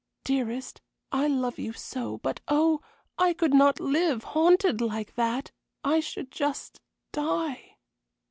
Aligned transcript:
Dearest, 0.23 0.81
I 1.11 1.27
love 1.27 1.59
you 1.59 1.73
so; 1.73 2.17
but 2.17 2.39
oh, 2.47 2.81
I 3.19 3.33
could 3.33 3.53
not 3.53 3.79
live, 3.79 4.23
haunted 4.23 4.81
like 4.81 5.13
that; 5.13 5.51
I 5.83 5.99
should 5.99 6.31
just 6.31 6.81
die." 7.11 7.77